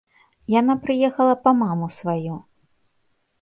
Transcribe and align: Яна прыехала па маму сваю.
Яна 0.59 0.75
прыехала 0.85 1.35
па 1.43 1.51
маму 1.61 1.91
сваю. 1.99 2.35